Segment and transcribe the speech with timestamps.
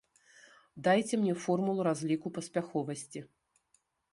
[0.87, 3.19] Дайце мне формулу разліку паспяховасці!